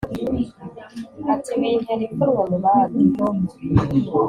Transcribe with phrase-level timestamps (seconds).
[1.33, 3.03] ati bintera ipfunwe mubandi